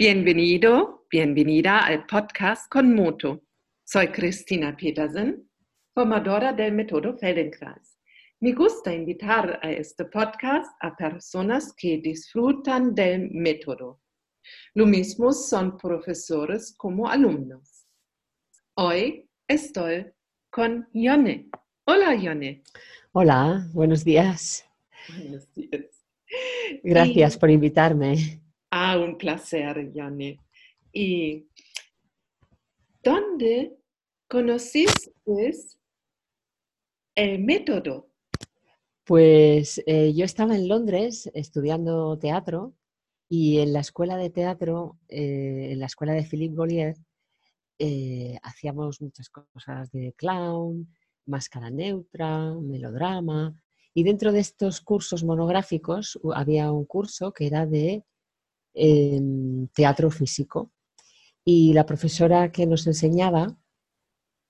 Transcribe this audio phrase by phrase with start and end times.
[0.00, 3.42] Bienvenido, bienvenida al podcast con Moto.
[3.82, 5.50] Soy Cristina Petersen,
[5.92, 7.98] formadora del método Feldenkrais.
[8.38, 14.00] Me gusta invitar a este podcast a personas que disfrutan del método.
[14.74, 17.84] Lo mismo son profesores como alumnos.
[18.76, 20.06] Hoy estoy
[20.48, 21.50] con Yone.
[21.86, 22.62] Hola, Yone.
[23.10, 24.64] Hola, buenos días.
[25.08, 26.04] Buenos días.
[26.84, 28.40] Gracias por invitarme.
[28.70, 30.38] Ah, un placer, Yane.
[30.92, 31.46] ¿Y
[33.02, 33.76] dónde
[34.28, 35.12] conociste
[37.14, 38.10] el método?
[39.04, 42.74] Pues eh, yo estaba en Londres estudiando teatro
[43.26, 46.96] y en la escuela de teatro, eh, en la escuela de Philippe Golier,
[47.78, 50.92] eh, hacíamos muchas cosas de clown,
[51.24, 53.54] máscara neutra, melodrama.
[53.94, 58.04] Y dentro de estos cursos monográficos había un curso que era de
[59.72, 60.70] teatro físico.
[61.44, 63.56] Y la profesora que nos enseñaba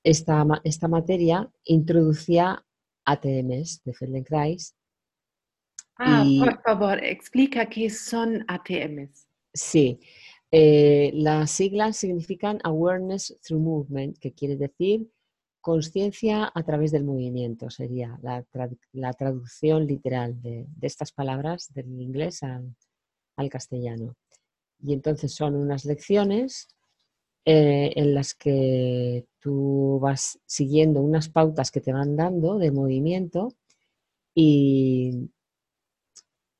[0.03, 2.65] esta, esta materia introducía
[3.05, 4.75] ATMs de Feldenkrais.
[5.97, 9.29] Ah, por favor, explica qué son ATMs.
[9.53, 9.99] Sí,
[10.51, 15.11] eh, las siglas significan Awareness Through Movement, que quiere decir
[15.61, 22.43] conciencia a través del movimiento, sería la, traducción literal de, de, estas palabras del inglés
[22.43, 22.75] al,
[23.39, 24.17] al castellano.
[24.81, 26.69] Y entonces son unas lecciones
[27.45, 33.55] eh, en las que tú vas siguiendo unas pautas que te van dando de movimiento
[34.35, 35.31] y,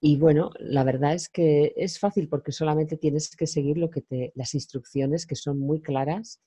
[0.01, 4.03] y bueno, la verdad es que es fácil porque solamente tienes que seguir lo que
[4.03, 6.41] te, las instrucciones que son muy claras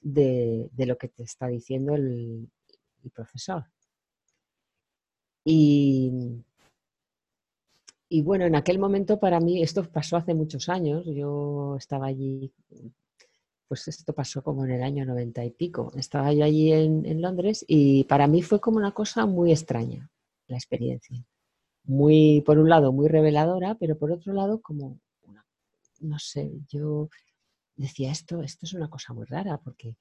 [0.00, 2.50] de, de lo que te está diciendo el,
[3.04, 3.66] el profesor.
[5.44, 6.10] Y,
[8.14, 12.52] y bueno, en aquel momento para mí, esto pasó hace muchos años, yo estaba allí,
[13.66, 17.64] pues esto pasó como en el año noventa y pico, estaba yo allí en, Londres
[17.66, 20.08] y para mí fue como una cosa muy extraña
[20.46, 21.24] la experiencia.
[21.82, 25.00] Muy, por un lado, muy reveladora, pero por otro lado, como,
[25.98, 27.08] no sé, yo
[27.74, 29.96] decía esto, esto es una cosa muy rara porque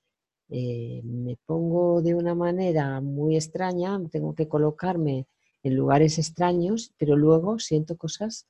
[0.49, 5.25] eh, me pongo de una manera muy extraña, tengo que colocarme
[5.63, 8.47] en lugares extraños, pero luego siento cosas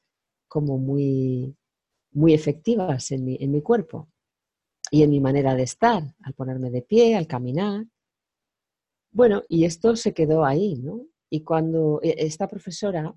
[0.48, 1.56] como muy,
[2.12, 4.10] muy efectivas en mi, en mi cuerpo
[4.92, 7.86] y en mi manera de estar, al ponerme de pie, al caminar.
[9.12, 11.06] Bueno, y esto se quedó ahí, ¿no?
[11.30, 13.14] Y cuando e, esta profesora,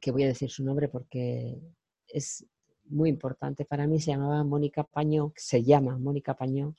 [0.00, 1.60] que voy a decir su nombre porque
[2.06, 2.46] es
[2.84, 6.74] muy importante para mí, se llamaba Mónica Pañó, se llama Mónica Pañó,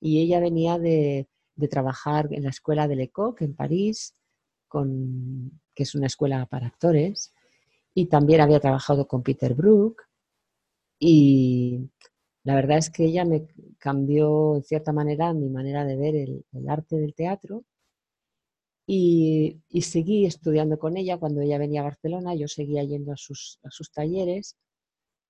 [0.00, 4.14] y ella venía de, de trabajar en la escuela de Lecoq en París,
[5.74, 7.32] que es una escuela para actores,
[7.94, 10.02] y también había trabajado con Peter Brook.
[10.98, 11.90] Y
[12.44, 13.46] la verdad es que ella me
[13.78, 17.64] cambió, en cierta manera, mi manera de ver el, arte del teatro.
[18.86, 23.58] Y, seguí estudiando con ella cuando ella venía a Barcelona, yo seguía yendo a sus,
[23.62, 24.56] a sus talleres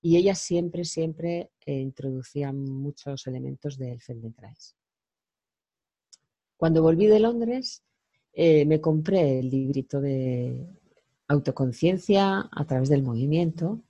[0.01, 4.75] y ella siempre, siempre eh, introducía muchos elementos del Feldenkrais.
[6.57, 7.83] Cuando volví de Londres,
[8.35, 10.67] eh, me compré el librito de
[11.29, 13.81] autoconciencia a través del movimiento.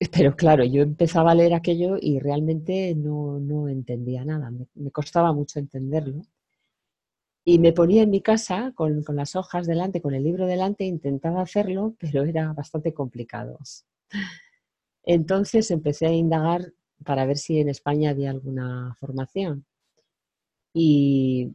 [0.12, 5.58] Pero claro, yo empezaba a leer aquello y realmente no, entendía nada, me, costaba mucho
[5.58, 6.22] entenderlo.
[7.44, 10.84] Y me ponía en mi casa con, con, las hojas delante, con el libro delante,
[10.84, 13.58] intentaba hacerlo, pero era bastante complicado.
[15.04, 19.64] Entonces empecé a indagar para ver si en España había alguna formación.
[20.74, 21.54] Y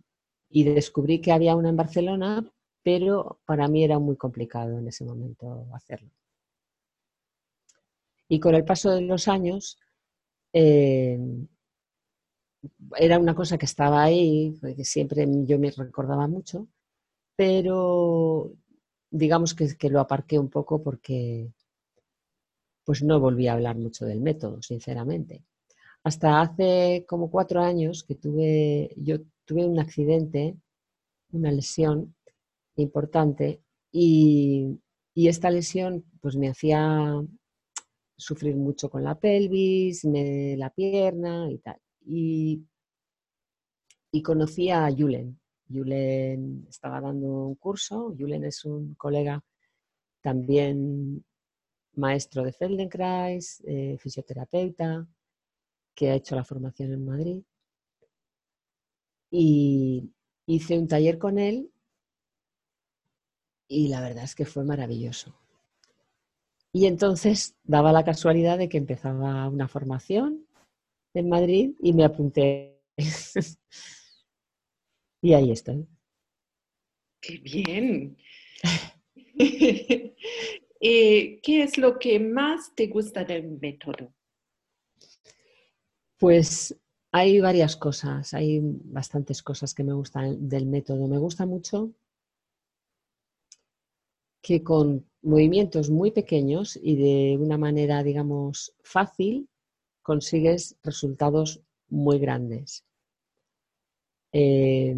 [0.55, 2.49] y descubrí que había una en Barcelona,
[2.81, 6.09] pero para mí era muy complicado en ese momento hacerlo.
[8.29, 9.77] Y con el paso de los años,
[10.53, 11.19] eh,
[12.97, 16.69] era una cosa que estaba ahí, que siempre yo me recordaba mucho,
[17.35, 18.53] pero
[19.11, 21.51] digamos que, que, lo aparqué un poco porque
[22.85, 25.43] pues no volví a hablar mucho del método, sinceramente.
[26.01, 30.57] Hasta hace como cuatro años que tuve, yo tuve un accidente,
[31.31, 32.15] una lesión
[32.75, 33.61] importante
[33.91, 34.79] y,
[35.15, 37.13] esta lesión pues me hacía
[38.17, 41.79] sufrir mucho con la pelvis, me, la pierna y tal.
[42.05, 42.65] Y,
[44.11, 45.39] y conocí a Julen.
[45.69, 48.13] Julen estaba dando un curso.
[48.17, 49.41] Julen es un colega
[50.21, 51.23] también
[51.93, 55.07] maestro de Feldenkrais, eh, fisioterapeuta,
[55.95, 57.43] que ha hecho la formación en Madrid
[59.31, 60.11] y
[60.45, 61.71] hice un taller con él
[63.67, 65.35] y la verdad es que fue maravilloso.
[66.71, 70.45] Y entonces daba la casualidad de que empezaba una formación
[71.13, 72.81] en Madrid y me apunté.
[75.21, 75.87] y ahí estoy.
[77.21, 78.17] ¡Qué bien!
[80.87, 84.13] Eh, ¿Qué es lo que más te gusta del método?
[86.19, 86.75] Pues
[87.17, 91.07] hay varias cosas, hay bastantes cosas que me gustan del método.
[91.07, 91.91] Me gusta mucho
[94.41, 99.47] que con movimientos muy pequeños y de una manera, digamos, fácil,
[100.01, 102.83] consigues resultados muy grandes.
[104.33, 104.93] Eh,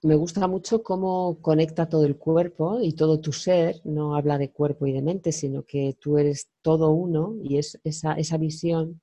[0.00, 4.50] me gusta mucho cómo conecta todo el cuerpo y todo tu ser, no habla de
[4.50, 9.02] cuerpo y de mente, sino que tú eres todo uno y es esa, visión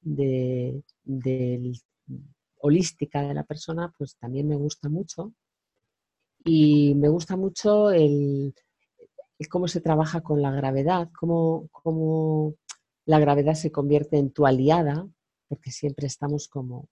[0.00, 0.82] de,
[2.58, 5.32] holística de la persona, pues también me gusta mucho.
[6.44, 8.54] Y me gusta mucho el,
[9.48, 12.54] cómo se trabaja con la gravedad, cómo, cómo
[13.04, 15.06] la gravedad se convierte en tu aliada,
[15.48, 16.88] porque siempre estamos como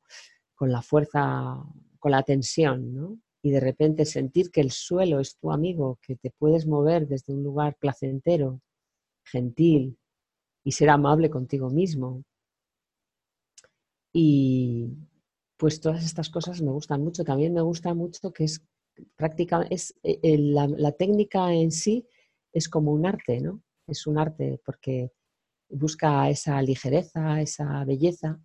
[0.55, 1.57] con la fuerza,
[1.99, 3.19] con la tensión, ¿no?
[3.43, 7.33] y de repente sentir que el suelo es tu amigo, que te puedes mover desde
[7.33, 8.61] un lugar placentero,
[9.25, 9.99] gentil
[10.65, 12.25] y ser amable contigo mismo.
[14.13, 14.89] Y
[15.57, 17.25] pues todas estas cosas me gustan mucho.
[17.25, 18.63] También me gusta mucho que es
[19.17, 22.07] práctica, es eh, la, técnica en sí
[22.53, 23.63] es como un arte, ¿no?
[23.87, 25.13] Es un arte porque
[25.69, 28.41] busca esa ligereza, esa belleza.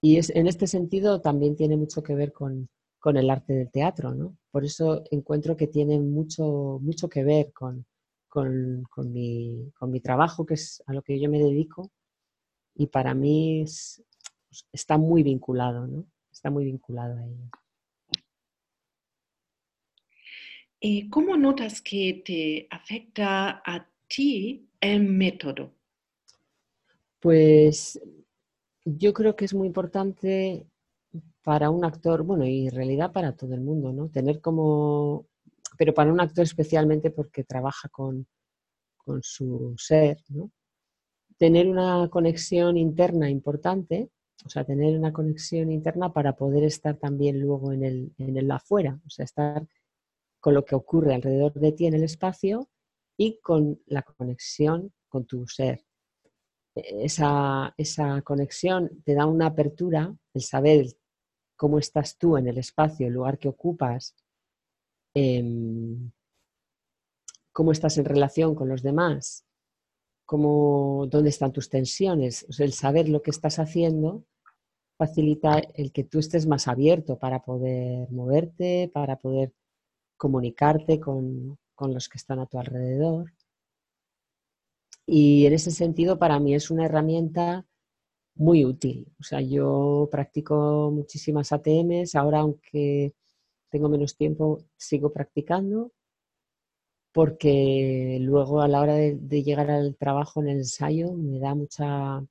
[0.00, 3.70] Y es, en este sentido también tiene mucho que ver con, con el arte del
[3.70, 4.36] teatro, ¿no?
[4.50, 7.86] Por eso encuentro que tiene mucho, mucho que ver con,
[8.28, 11.90] con, mi, trabajo, que es a lo que yo me dedico,
[12.74, 13.64] y para mí
[14.52, 16.04] pues, está muy vinculado, ¿no?
[16.30, 17.48] Está muy vinculado a ello.
[20.78, 25.72] ¿Y cómo notas que te afecta a ti el método?
[27.18, 27.98] Pues
[28.84, 30.66] yo creo que es muy importante
[31.42, 34.10] para un actor, bueno, y en realidad para todo el mundo, ¿no?
[34.10, 35.28] Tener como,
[35.78, 38.26] pero para un actor especialmente porque trabaja con,
[38.98, 40.50] con su ser, ¿no?
[41.38, 44.10] Tener una conexión interna importante,
[44.44, 48.50] o sea, tener una conexión interna para poder estar también luego en el, en el
[48.50, 49.66] afuera, o sea, estar
[50.40, 52.68] con lo que ocurre alrededor de ti en el espacio
[53.16, 55.84] y con la conexión con tu ser.
[56.74, 60.86] Esa, esa conexión te da una apertura, el saber
[61.54, 64.16] cómo estás tú en el espacio, el lugar que ocupas,
[65.14, 66.10] em,
[67.52, 69.44] cómo estás en relación con los demás,
[70.32, 72.46] cómo, dónde están tus tensiones.
[72.58, 74.24] el saber lo que estás haciendo
[74.96, 79.52] facilita el que tú estés más abierto para poder moverte, para poder
[80.16, 83.34] comunicarte con, con los que están a tu alrededor.
[85.04, 87.66] Y en ese sentido, para mí es una herramienta
[88.34, 89.12] muy útil.
[89.20, 93.12] O sea, yo practico muchísimas ATMs, ahora aunque
[93.68, 95.92] tengo menos tiempo, sigo practicando
[97.12, 102.24] porque luego a la hora de, llegar al trabajo en el ensayo me da mucha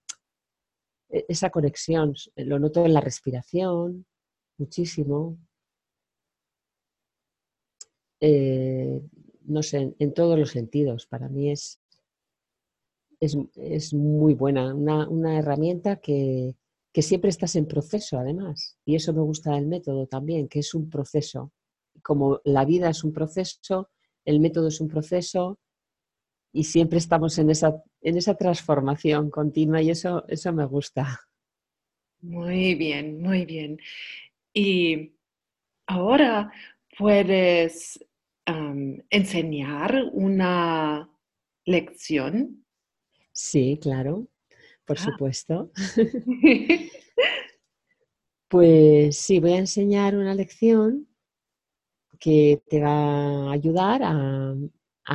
[1.09, 4.05] e, esa conexión, lo noto en la respiración
[4.57, 5.37] muchísimo,
[8.19, 9.01] eh,
[9.45, 11.07] no sé, en todos los sentidos.
[11.07, 11.81] Para mí es,
[13.19, 16.55] es, muy buena, una, herramienta que,
[16.93, 18.77] siempre estás en proceso además.
[18.85, 21.51] Y eso me gusta del método también, que es un proceso.
[22.03, 23.89] Como la vida es un proceso,
[24.25, 25.59] el método es un proceso
[26.53, 31.19] y siempre estamos en esa, en esa transformación continua y eso, eso me gusta.
[32.21, 33.79] Muy bien, muy bien.
[34.53, 35.13] Y
[35.87, 36.51] ahora
[36.97, 38.05] puedes
[39.09, 41.09] enseñar una
[41.65, 42.61] lección
[43.33, 44.27] Sí, claro,
[44.85, 45.03] por ah.
[45.03, 45.71] supuesto.
[48.47, 51.07] pues sí, voy a enseñar una lección
[52.21, 54.55] que te va a ayudar a,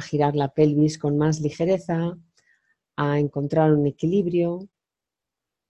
[0.02, 2.18] girar la pelvis con más ligereza,
[2.96, 4.68] a encontrar un equilibrio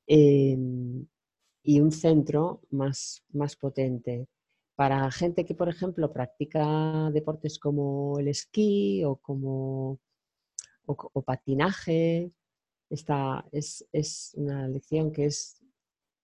[0.08, 1.06] em,
[1.62, 4.28] y un centro más, más potente.
[4.76, 10.00] Para gente que, por ejemplo, practica deportes como el esquí o como
[10.86, 12.32] o patinaje
[12.90, 15.62] esta es, una lección que es,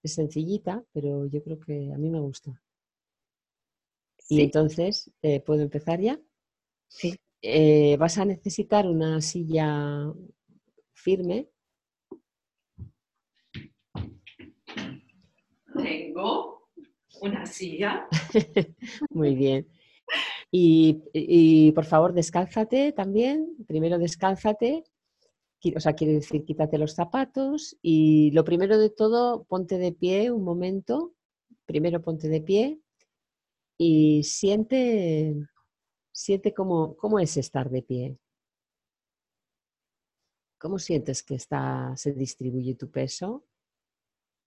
[0.04, 2.60] sencillita, pero yo creo que a mí me gusta.
[4.28, 6.20] Y entonces, eh, ¿puedo empezar ya?
[6.88, 7.14] Sí.
[7.42, 10.12] Eh, vas a necesitar una silla
[10.94, 11.48] firme.
[15.74, 16.68] Tengo
[17.20, 18.06] una silla.
[19.10, 19.68] Muy bien.
[20.50, 23.56] Y, por favor, descálzate también.
[23.66, 24.84] Primero descálzate.
[25.74, 27.76] O sea, quiere decir, quítate los zapatos.
[27.80, 31.14] Y lo primero de todo, ponte de pie un momento.
[31.64, 32.81] Primero ponte de pie
[33.78, 35.34] y siente,
[36.12, 38.18] siente cómo, cómo es estar de pie.
[40.58, 43.44] ¿Cómo sientes que está, se distribuye tu peso?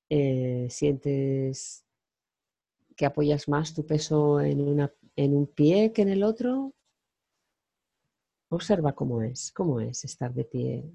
[0.09, 1.85] Eh, ¿Sientes
[2.95, 6.73] que apoyas más tu peso en, una, en un pie que en el otro?
[8.49, 10.85] Observa cómo es, cómo es estar de pie.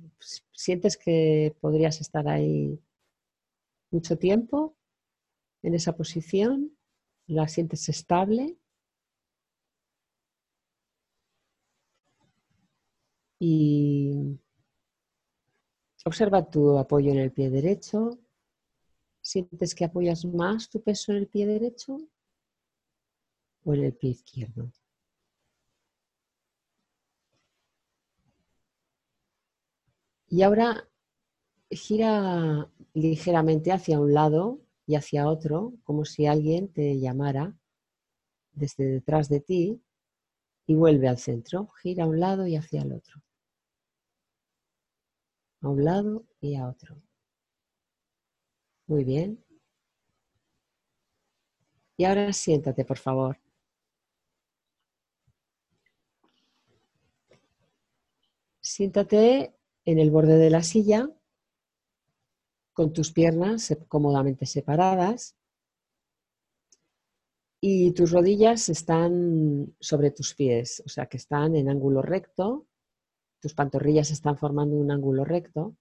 [0.53, 2.81] ¿Sientes que podrías estar ahí
[3.91, 4.77] mucho tiempo
[5.63, 6.77] en esa posición?
[7.31, 8.59] ¿La sientes estable?
[13.39, 14.41] Y
[16.05, 18.19] observa tu apoyo en el pie derecho,
[19.23, 21.99] ¿Sientes que apoyas más tu peso en el pie derecho
[23.65, 24.73] o en el pie izquierdo?
[30.29, 30.89] Y ahora
[31.71, 34.61] gira ligeramente hacia un lado
[34.91, 37.57] y hacia otro, como si alguien te llamara
[38.51, 39.81] desde detrás de ti
[40.67, 41.69] y vuelve al centro.
[41.81, 43.23] Gira a un lado y hacia el otro.
[45.61, 47.01] A un lado y a otro.
[48.89, 49.45] Muy bien.
[51.97, 53.39] Y ahora siéntate, por favor.
[58.61, 59.55] Siéntate
[59.85, 61.09] en el borde de la silla
[62.81, 65.37] con tus piernas cómodamente separadas
[67.61, 72.67] y tus rodillas están sobre tus pies, o sea que están en ángulo recto,
[73.39, 75.77] tus pantorrillas están formando un ángulo recto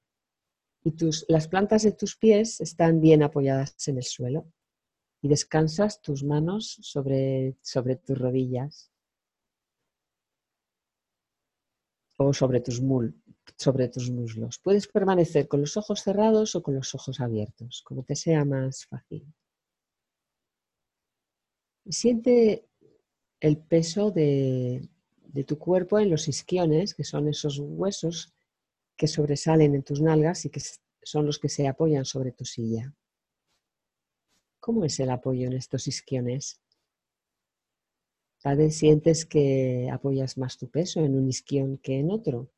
[0.83, 4.51] y tus, las plantas de tus pies están bien apoyadas en el suelo
[5.21, 8.88] y descansas tus manos sobre, sobre tus rodillas
[12.21, 12.81] o sobre tus,
[13.55, 14.59] sobre tus muslos.
[14.59, 18.85] Puedes permanecer con los ojos cerrados o con los ojos abiertos, como te sea más
[18.85, 19.25] fácil.
[21.87, 22.67] Siente
[23.39, 24.89] el peso de,
[25.23, 28.33] de tu cuerpo en los isquiones, que son esos huesos
[28.97, 30.61] que sobresalen en tus nalgas y que
[31.01, 32.93] son los que se apoyan sobre tu silla.
[34.59, 36.59] ¿Cómo es el apoyo en estos isquiones?
[38.69, 42.49] Sientes que apoyas más tu peso en un isquión que en otro.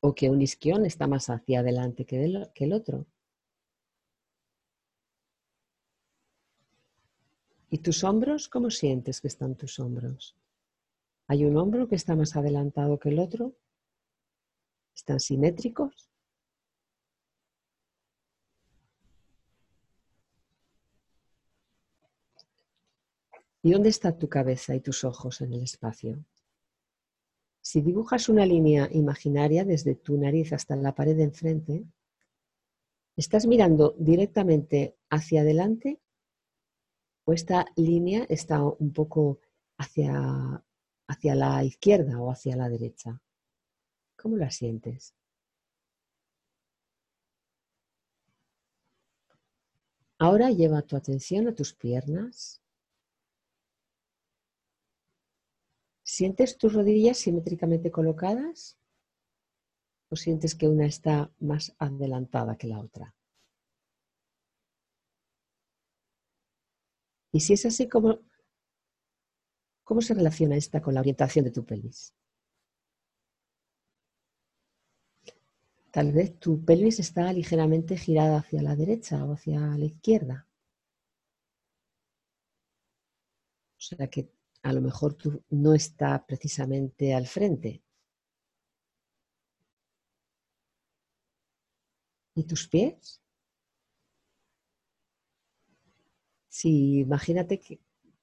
[0.00, 2.16] O que un isquión está más hacia adelante que
[2.54, 3.06] que el otro.
[7.70, 8.48] ¿Y tus hombros?
[8.48, 10.36] ¿Cómo sientes que están tus hombros?
[11.28, 13.54] ¿Hay un hombro que está más adelantado que el otro?
[14.94, 16.08] ¿Están simétricos?
[23.66, 26.24] ¿Y dónde está tu cabeza y tus ojos en el espacio?
[27.60, 31.84] Si dibujas una línea imaginaria desde tu nariz hasta la pared de enfrente,
[33.16, 36.00] ¿estás mirando directamente hacia adelante
[37.24, 39.40] o esta línea está un poco
[39.78, 40.62] hacia,
[41.08, 43.20] hacia la izquierda o hacia la derecha?
[44.14, 45.12] ¿Cómo la sientes?
[50.20, 52.62] Ahora lleva tu atención a tus piernas.
[56.16, 58.78] ¿Sientes tus rodillas simétricamente colocadas?
[60.08, 63.14] ¿O sientes que una está más adelantada que la otra?
[67.32, 68.20] Y si es así, ¿cómo,
[69.84, 72.14] cómo se relaciona esta con la orientación de tu pelvis?
[75.90, 80.48] Tal vez tu pelvis está ligeramente girada hacia la derecha o hacia la izquierda.
[83.78, 84.35] O sea que
[84.66, 87.84] a lo mejor tú no está precisamente al frente.
[92.34, 93.20] ¿Y tus pies?
[96.48, 96.70] Si
[97.06, 97.74] imagínate que,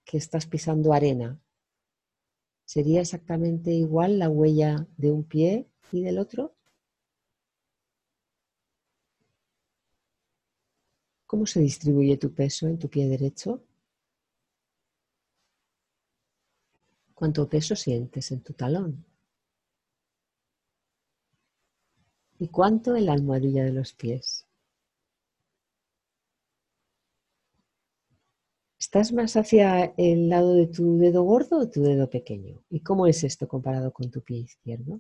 [0.04, 1.30] que estás pisando arena,
[2.66, 6.58] ¿sería exactamente igual la huella de un pie y del otro?
[11.26, 13.62] ¿Cómo se distribuye tu peso en tu pie derecho?
[17.24, 19.06] ¿Cuánto peso sientes en tu talón?
[22.38, 24.46] ¿Y cuánto en la almohadilla de los pies?
[28.78, 32.62] ¿Estás más hacia el lado de tu dedo gordo o tu dedo pequeño?
[32.70, 35.00] ¿Y cómo es esto comparado con tu pie izquierdo?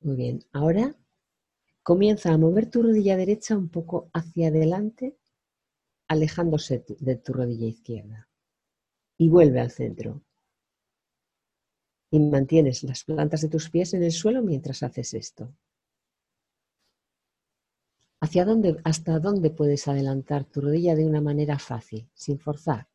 [0.00, 0.96] Muy bien, ahora
[1.84, 5.16] comienza a mover tu rodilla derecha un poco hacia adelante
[6.08, 8.28] alejándose de tu rodilla izquierda.
[9.18, 10.22] Y vuelve al centro.
[12.10, 15.54] Y mantienes las plantas de tus pies en el suelo mientras haces esto.
[18.20, 22.88] ¿Hacia dónde, hasta dónde puedes adelantar tu rodilla de una manera fácil, sin forzar?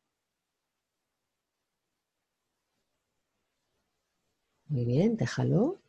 [4.68, 5.80] Muy bien, déjalo.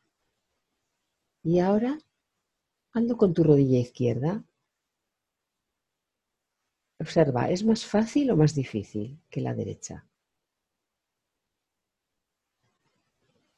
[1.43, 1.99] Y ahora
[2.93, 4.43] ando con tu rodilla izquierda.
[7.03, 10.05] Observa, ¿es más fácil o más difícil que la derecha?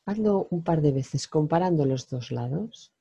[0.05, 2.93] Hazlo un par de veces comparando los dos lados.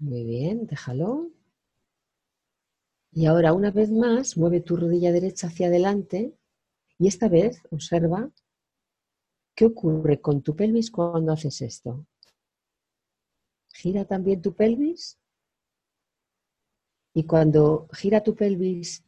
[0.00, 1.30] Muy bien, déjalo.
[3.12, 6.34] Y ahora una vez más mueve tu rodilla derecha hacia adelante
[6.98, 8.30] y esta vez observa
[9.56, 12.04] qué ocurre con tu pelvis cuando haces esto.
[13.72, 15.18] Gira también tu pelvis
[17.14, 19.04] y cuando gira tu pelvis,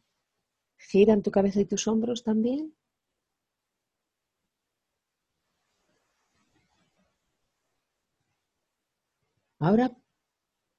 [0.77, 2.75] giran tu cabeza y tus hombros también.
[9.59, 9.95] Ahora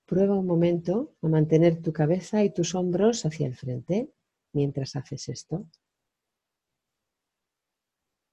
[0.06, 4.12] Prueba un momento a mantener tu cabeza y tus hombros hacia el frente
[4.52, 5.66] mientras haces esto.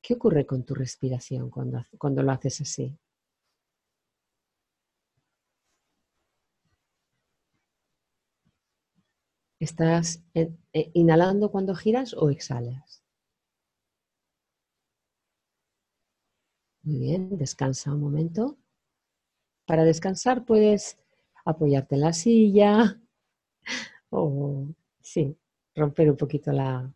[0.04, 2.96] ¿Qué ocurre con tu respiración cuando, cuando lo haces así?
[9.64, 10.52] ¿Estás eh,
[10.94, 13.02] inhalando cuando giras o exhalas?
[16.82, 18.58] Muy bien, descansa un momento.
[19.66, 20.98] Para descansar puedes
[21.46, 23.02] apoyarte en la silla
[24.10, 24.68] o,
[25.00, 25.38] sí,
[25.74, 26.94] romper un poquito la,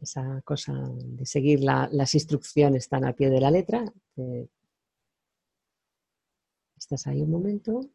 [0.00, 3.84] esa cosa de seguir las instrucciones tan a pie de la letra.
[6.78, 7.90] estás ahí un momento.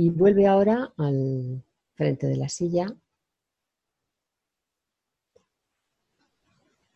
[0.00, 1.64] Y vuelve ahora al
[1.96, 2.86] frente de la silla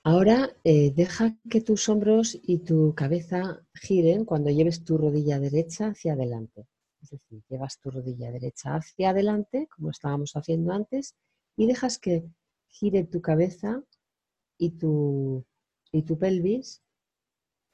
[0.04, 5.88] Ahora eh, deja que tus hombros y tu cabeza giren cuando lleves tu rodilla derecha
[5.88, 6.68] hacia adelante.
[7.00, 11.16] Es decir, llevas tu rodilla derecha hacia adelante, como estábamos haciendo antes,
[11.56, 12.24] y dejas que
[12.68, 13.82] gire tu cabeza
[14.58, 15.44] y tu,
[15.90, 16.80] y tu pelvis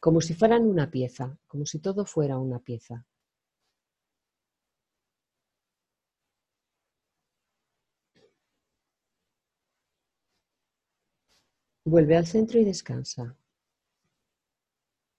[0.00, 3.04] como si fueran una pieza, como si todo fuera una pieza.
[11.88, 13.34] Vuelve al centro y descansa.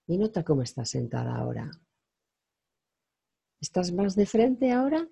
[0.06, 1.68] Y nota cómo estás sentada ahora.
[3.60, 5.08] ¿Estás más de frente ahora?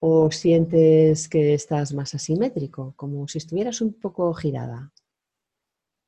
[0.00, 4.90] ¿O sientes que estás más asimétrico, como si estuvieras un poco girada?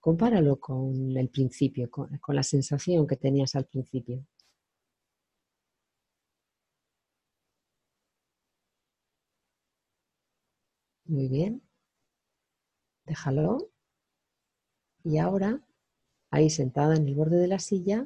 [0.00, 4.24] Compáralo con el principio, con, la sensación que tenías al principio.
[11.06, 11.60] Muy bien.
[13.06, 13.70] Déjalo.
[15.04, 15.60] Y ahora,
[16.30, 18.04] ahí sentada en el borde de la silla,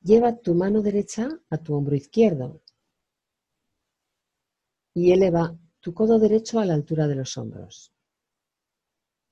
[0.00, 2.62] lleva tu mano derecha a tu hombro izquierdo
[4.94, 7.92] y eleva tu codo derecho a la altura de los hombros.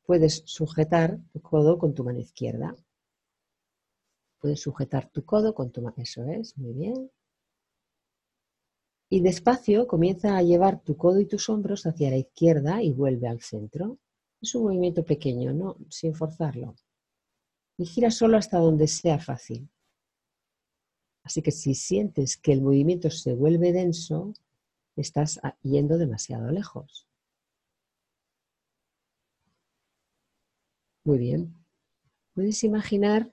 [0.04, 2.76] Puedes sujetar tu codo con tu mano izquierda.
[4.38, 5.96] Puedes sujetar tu codo con tu mano.
[5.98, 7.10] Eso es, muy bien.
[9.08, 13.26] Y despacio comienza a llevar tu codo y tus hombros hacia la izquierda y vuelve
[13.26, 13.98] al centro.
[14.46, 15.76] Es un movimiento pequeño, ¿no?
[15.88, 16.76] sin forzarlo.
[17.78, 19.68] Y gira solo hasta donde sea fácil.
[21.24, 24.34] Así que si sientes que el movimiento se vuelve denso,
[24.94, 27.08] estás yendo demasiado lejos.
[31.02, 31.52] Muy bien.
[32.32, 33.32] Puedes imaginar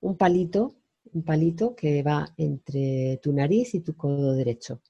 [0.00, 0.76] un palito,
[1.12, 4.82] un palito que va entre tu nariz y tu codo derecho.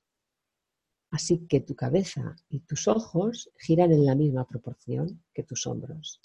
[1.10, 6.20] Así que tu cabeza y tus ojos giran en la misma proporción que tus hombros.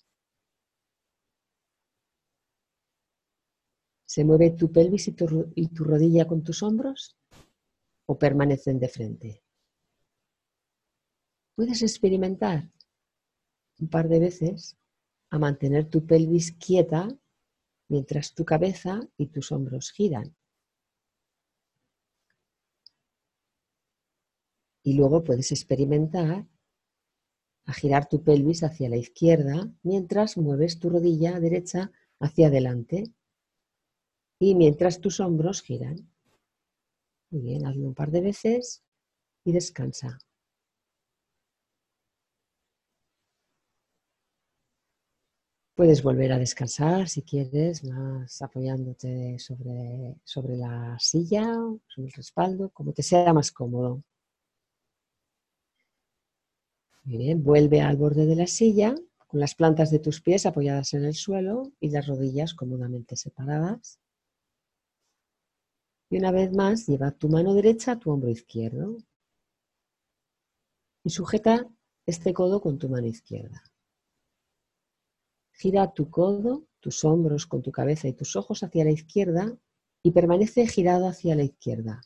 [4.06, 7.17] ¿Se mueve tu pelvis y tu, rodilla con tus hombros
[8.06, 9.43] o permanecen de frente?
[11.56, 12.69] Puedes experimentar
[13.80, 14.78] un par de veces
[15.30, 17.08] a mantener tu pelvis quieta
[17.88, 20.36] mientras tu cabeza y tus hombros giran.
[24.84, 26.46] Y luego puedes experimentar
[27.65, 33.12] a girar tu pelvis hacia la izquierda mientras mueves tu rodilla derecha hacia adelante
[34.39, 36.10] y mientras tus hombros giran.
[37.32, 38.84] Muy bien, hazlo un par de veces
[39.46, 40.19] y descansa.
[45.76, 51.43] Puedes volver a descansar si quieres, más apoyándote sobre, sobre la silla,
[51.88, 54.04] sobre el respaldo, como te sea más cómodo.
[57.06, 58.96] Vuelve al borde de la silla
[59.28, 64.00] con las plantas de tus pies apoyadas en el suelo y las rodillas cómodamente separadas.
[66.10, 68.98] Y una vez más, lleva tu mano derecha a tu hombro izquierdo
[71.04, 71.68] y sujeta
[72.06, 73.63] este codo con tu mano izquierda.
[75.52, 79.58] Gira tu codo, tus hombros con tu cabeza y tus ojos hacia la izquierda
[80.04, 82.02] y permanece girado hacia la izquierda.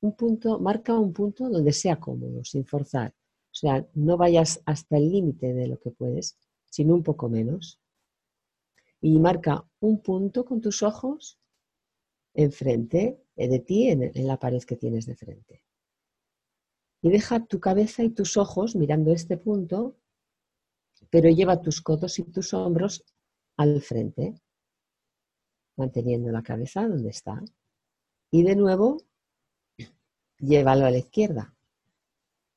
[0.00, 3.14] Un punto, marca un punto donde sea cómodo, sin forzar.
[3.54, 6.36] O sea, no vayas hasta el límite de lo que puedes,
[6.66, 7.80] sino un poco menos.
[9.00, 11.38] Y marca un punto con tus ojos
[12.34, 15.62] enfrente eh, de ti, en, en la pared que tienes de frente.
[17.00, 19.96] Y deja tu cabeza y tus ojos mirando este punto
[21.10, 23.04] pero lleva tus codos y tus hombros
[23.56, 24.34] al frente,
[25.76, 27.40] manteniendo la cabeza donde está.
[28.32, 28.96] Y de nuevo,
[30.38, 31.53] llévalo a la izquierda.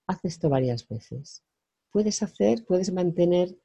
[0.07, 1.43] Haz esto varias veces.
[1.91, 3.57] Puedes hacer, puedes mantener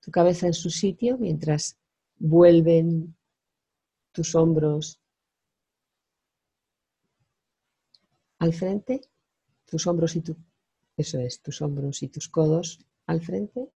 [0.00, 1.76] tu cabeza en su sitio mientras
[2.16, 3.16] vuelven
[4.12, 5.00] tus hombros
[8.38, 9.00] al frente,
[9.64, 10.36] tus hombros y tu,
[10.96, 13.68] eso es, tus hombros y tus codos al frente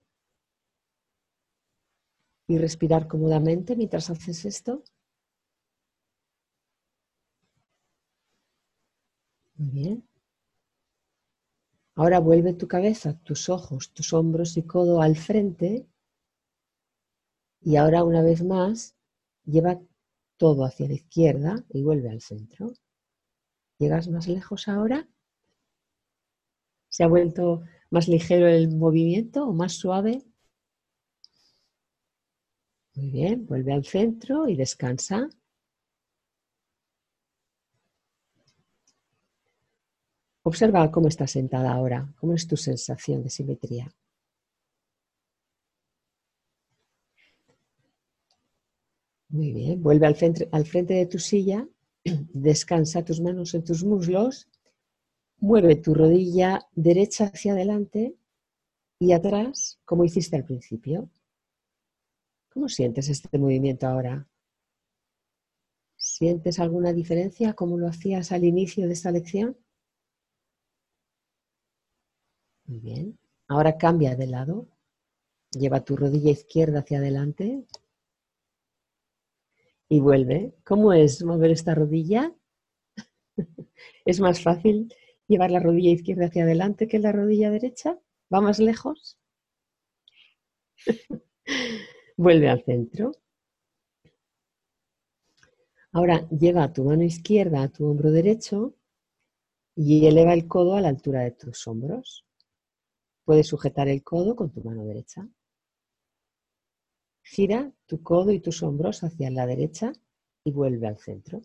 [2.47, 4.85] y respirar cómodamente mientras haces esto.
[9.57, 10.09] Muy bien.
[11.99, 15.89] Ahora vuelve tu cabeza, tus ojos, tus hombros y codo al frente.
[17.61, 18.95] Y ahora una vez más,
[19.45, 19.81] lleva
[20.37, 22.73] todo hacia la izquierda y vuelve al centro.
[23.81, 25.09] ¿Llegas más lejos ahora?
[26.89, 30.23] ¿Se ha vuelto más ligero el movimiento o más suave?
[32.95, 35.29] Muy bien, vuelve al centro y descansa.
[40.51, 43.87] Observa cómo estás sentada ahora, cómo es tu sensación de simetría.
[49.29, 51.69] Muy bien, vuelve al frente, al frente de tu silla,
[52.49, 54.49] descansa tus manos en tus muslos,
[55.39, 58.17] mueve tu rodilla derecha hacia adelante
[58.99, 61.11] y atrás, como hiciste al principio.
[62.49, 64.27] ¿Cómo sientes este movimiento ahora?
[65.99, 69.55] ¿Sientes alguna diferencia como lo hacías al inicio de esta lección?
[72.69, 73.19] Muy bien.
[73.49, 74.69] Ahora cambia de lado.
[75.53, 77.65] Lleva tu rodilla izquierda hacia adelante.
[79.89, 80.55] Y vuelve.
[80.65, 82.35] ¿Cómo es mover esta rodilla?
[84.05, 84.93] ¿Es más fácil
[85.27, 87.99] llevar la rodilla izquierda hacia adelante que la rodilla derecha?
[88.33, 89.19] ¿Va más lejos?
[92.17, 93.13] Vuelve al centro.
[95.93, 98.75] Ahora lleva tu mano izquierda a tu hombro derecho
[99.75, 102.28] y eleva el codo a la altura de tus hombros.
[103.29, 105.29] Puedes sujetar el codo con tu mano derecha.
[107.23, 109.93] Gira tu codo y tus hombros hacia la derecha
[110.45, 111.43] y vuelve al centro.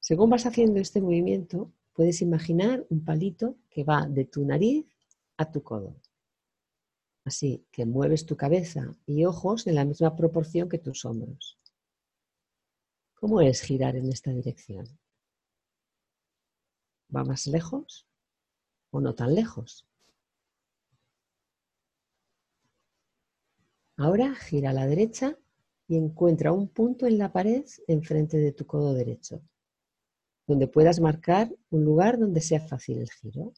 [0.00, 4.86] Según vas haciendo este movimiento, puedes imaginar un palito que va de tu nariz
[5.36, 6.00] a tu codo.
[7.26, 11.58] Así que mueves tu cabeza y ojos en la misma proporción que tus hombros.
[13.12, 14.86] ¿Cómo es girar en esta dirección?
[17.14, 18.06] ¿Va más lejos
[18.92, 19.84] o no tan lejos?
[23.96, 25.38] Ahora gira a la derecha
[25.88, 29.42] y encuentra un punto en la pared enfrente de tu codo derecho,
[30.46, 33.52] donde puedas marcar un lugar donde sea fácil el giro.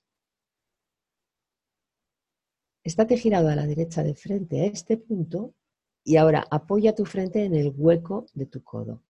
[2.83, 5.55] Estate girado a la derecha de frente a este punto
[6.05, 9.03] y ahora apoya tu frente en el hueco de tu codo.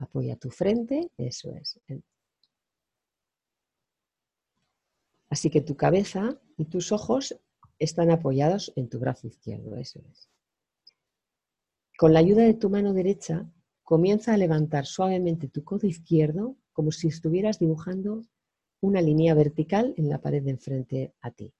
[0.00, 1.80] Apoya tu frente, eso es.
[5.30, 7.38] Así que tu cabeza y tus ojos
[7.78, 10.28] están apoyados en tu brazo izquierdo, eso es.
[11.98, 13.50] Con la ayuda de tu mano derecha,
[13.82, 18.22] comienza a levantar suavemente tu codo izquierdo como si estuvieras dibujando
[18.80, 21.52] una línea vertical en la pared de enfrente a ti.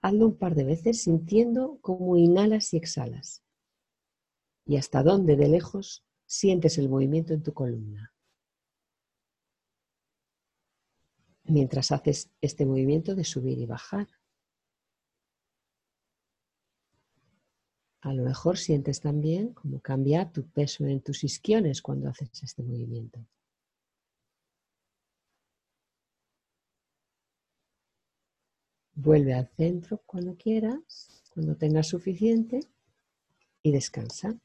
[0.00, 3.42] Hazlo un par de veces sintiendo cómo inhalas y exhalas.
[4.66, 8.13] Y hasta dónde de lejos sientes el movimiento en tu columna.
[11.44, 14.08] Mientras haces este movimiento de subir y bajar.
[18.00, 22.62] A lo mejor sientes también cómo cambia tu peso en tus isquiones cuando haces este
[22.62, 23.26] movimiento.
[28.94, 31.22] Vuelve al centro cuando quieras.
[31.32, 32.60] cuando tengas suficiente
[33.62, 34.38] y descansa.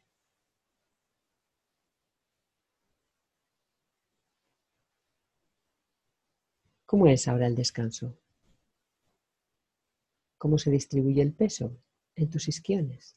[6.89, 8.17] ¿Cómo es ahora el descanso?
[10.39, 11.77] ¿Cómo se distribuye el peso
[12.15, 13.15] en tus isquiones?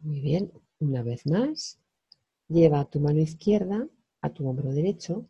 [0.00, 1.78] Muy bien, una vez más,
[2.48, 3.88] lleva tu mano izquierda
[4.20, 5.26] a tu hombro derecho,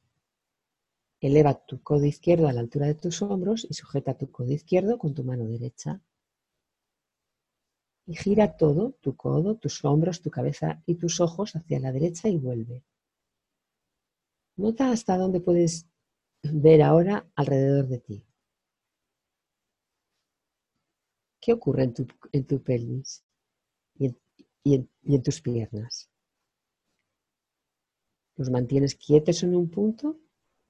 [1.20, 4.98] eleva tu codo izquierdo a la altura de tus hombros y sujeta tu codo izquierdo
[4.98, 6.00] con tu mano derecha.
[8.06, 12.28] Y gira todo, tu codo, tus hombros, tu cabeza y tus ojos hacia la derecha
[12.28, 12.84] y vuelve.
[14.56, 15.86] Nota hasta dónde puedes
[16.42, 18.26] ver ahora alrededor de ti.
[21.40, 23.24] ¿Qué ocurre en tu, en tu pelvis?
[24.64, 26.10] y en, tus piernas.
[28.36, 30.18] ¿Los mantienes quietos en un punto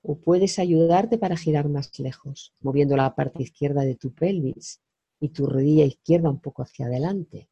[0.02, 4.82] o puedes ayudarte para girar más lejos, moviendo la parte izquierda de tu pelvis
[5.20, 7.48] y tu rodilla izquierda un poco hacia adelante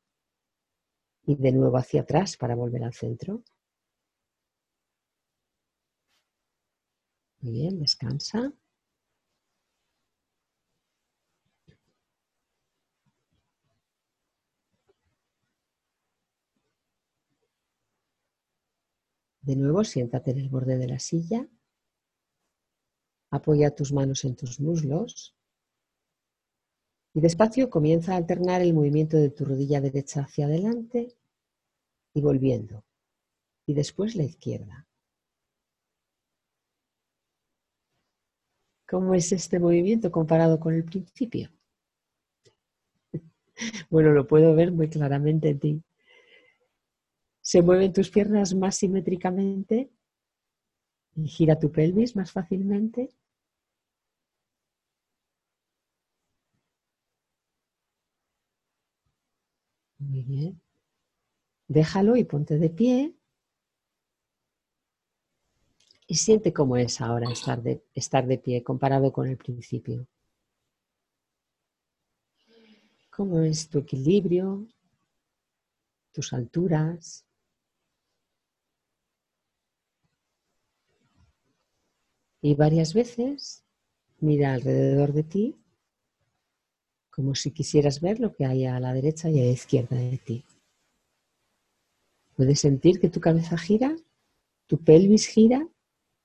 [1.24, 3.42] y de nuevo hacia atrás para volver al centro?
[7.40, 8.52] Muy bien, descansa.
[19.42, 21.48] De nuevo, siéntate en el borde de la silla.
[23.30, 25.34] Apoya tus manos en tus muslos.
[27.14, 31.14] Y despacio comienza a alternar el movimiento de tu rodilla derecha hacia adelante
[32.14, 32.84] y volviendo.
[33.66, 34.86] Y después la izquierda.
[38.88, 41.50] ¿Cómo es este movimiento comparado con el principio?
[43.90, 45.82] Bueno, lo puedo ver muy claramente en ti.
[47.42, 49.90] Se mueven tus piernas más simétricamente
[51.14, 53.10] y gira tu pelvis más fácilmente.
[61.68, 63.14] Déjalo y ponte de pie.
[66.06, 70.06] Y siente cómo es ahora estar de, estar de pie comparado con el principio.
[73.10, 74.66] ¿Cómo es tu equilibrio?
[76.12, 77.24] ¿Tus alturas?
[82.42, 83.64] Y varias veces
[84.18, 85.61] mira alrededor de ti
[87.12, 90.18] como si quisieras ver lo que hay a la derecha y a la izquierda de
[90.18, 90.44] ti.
[92.34, 93.94] Puedes sentir que tu cabeza gira,
[94.66, 95.68] tu pelvis gira,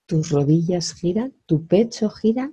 [0.08, 2.52] tus rodillas giran, tu pecho gira.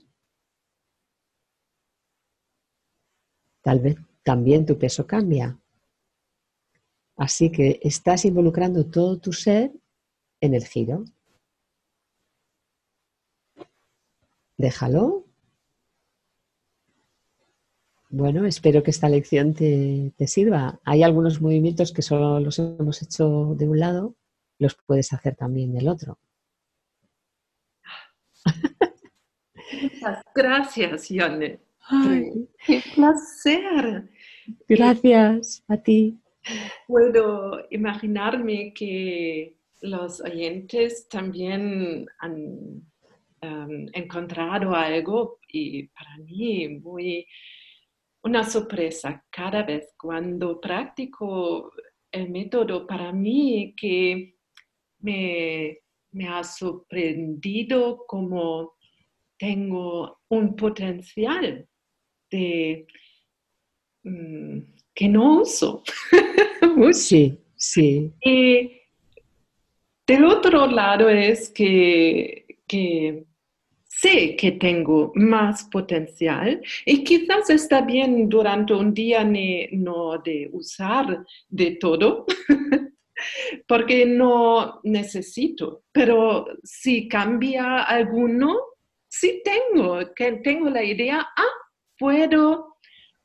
[3.63, 5.59] Tal vez también tu peso cambia.
[7.17, 9.73] Así que estás involucrando todo tu ser
[10.41, 11.05] en el giro.
[14.57, 15.24] déjalo.
[18.17, 20.79] Bueno, espero que esta lección te, sirva.
[20.85, 24.15] Hay algunos movimientos que solo los hemos hecho de un lado,
[24.59, 26.19] los puedes hacer también del otro.
[29.83, 31.59] Muchas gracias, Yone.
[32.65, 34.09] ¡Qué placer!
[34.69, 36.17] Gracias a ti.
[36.87, 42.85] Puedo imaginarme que los oyentes también han
[43.45, 47.27] Em, encontrado algo y para mí muy
[48.25, 51.73] una sorpresa cada vez cuando practico
[52.11, 54.37] el método para mí que
[55.01, 55.81] me,
[56.27, 58.75] ha sorprendido como
[59.37, 61.69] tengo un potencial
[62.31, 62.87] de
[64.05, 64.59] mm,
[64.95, 65.83] que no uso.
[66.93, 68.13] sí, sí.
[68.25, 68.81] Y
[70.07, 73.27] del otro lado es que, que
[74.05, 81.25] sé que tengo más potencial y quizás está bien durante un día no de usar
[81.49, 82.27] de todo,
[83.67, 88.59] porque no necesito, pero si cambia alguno,
[89.09, 91.55] sí tengo, que tengo la idea, ah,
[91.99, 92.77] puedo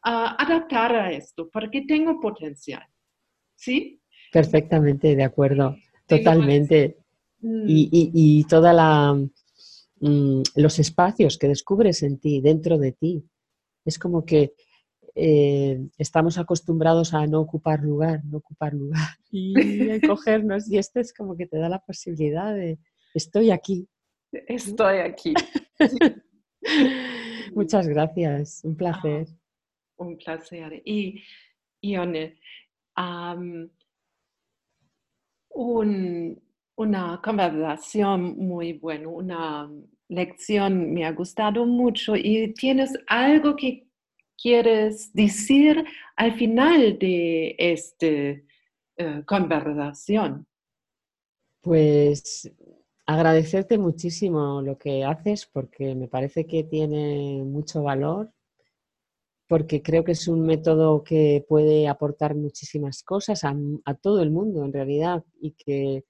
[0.04, 2.86] ah, adaptar a esto, porque tengo potencial.
[3.56, 4.00] ¿Sí?
[4.32, 5.76] Perfectamente, de acuerdo,
[6.08, 6.96] totalmente.
[7.42, 7.64] Mm.
[7.68, 9.16] y toda la
[10.02, 13.26] Mm, los espacios que descubres en ti, dentro de ti.
[13.86, 14.54] Es como que
[15.16, 19.54] eh, estamos acostumbrados a no ocupar lugar, no ocupar lugar y
[19.92, 20.70] a cogernos.
[20.72, 22.80] Y este es como que te da la posibilidad de,
[23.14, 23.88] estoy aquí.
[24.32, 25.34] Estoy aquí.
[27.54, 29.28] Muchas gracias, un placer.
[29.98, 30.82] un placer.
[30.86, 31.24] Y,
[31.82, 32.36] Ione,
[35.50, 36.42] un,
[36.80, 39.70] una conversación muy buena, una
[40.08, 43.86] lección me ha gustado mucho y tienes algo que
[44.42, 45.84] quieres decir
[46.16, 48.44] al final de esta eh,
[49.26, 50.48] conversación.
[51.60, 52.50] Pues
[53.06, 58.32] agradecerte muchísimo lo que haces porque me parece que tiene mucho valor,
[59.50, 64.32] porque creo que es un método que puede aportar muchísimas cosas a, a todo el
[64.32, 66.06] mundo en realidad y que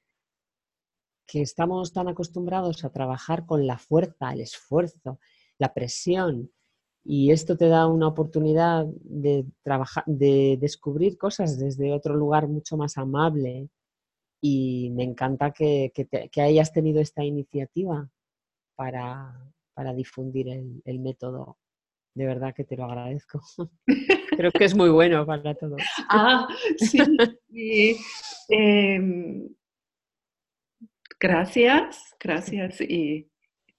[1.29, 5.19] que estamos tan acostumbrados a trabajar con la fuerza, el esfuerzo,
[5.59, 6.49] la presión,
[7.03, 12.77] y esto te da una oportunidad de, trabajar, de descubrir cosas desde otro lugar mucho
[12.77, 13.69] más amable.
[14.41, 15.91] Y me encanta que,
[16.37, 18.09] hayas tenido esta iniciativa
[18.75, 19.33] para,
[19.95, 21.57] difundir el, método.
[22.13, 23.41] De verdad que te lo agradezco.
[24.37, 25.81] Creo que es muy bueno para todos.
[26.09, 27.97] Ah, sí.
[28.49, 29.49] Em,
[31.19, 33.29] Gracias, gracias y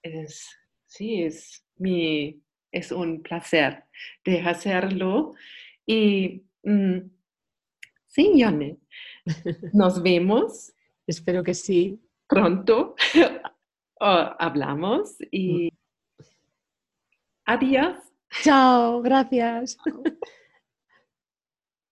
[0.03, 0.46] es,
[0.85, 3.85] sí, es, mi, es un placer
[4.24, 5.33] de hacerlo.
[5.87, 6.98] Y mm,
[8.07, 8.76] sí, Yane,
[9.72, 10.74] nos vemos.
[11.07, 11.98] Espero que sí.
[12.29, 12.94] Pronto
[14.00, 15.72] hablamos y
[17.46, 17.96] adiós.
[18.42, 19.79] Chao, gracias.